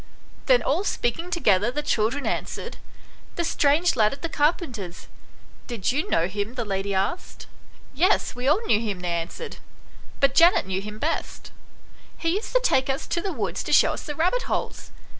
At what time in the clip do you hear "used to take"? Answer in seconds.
12.33-12.89